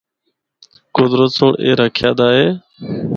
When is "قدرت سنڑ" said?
0.97-1.53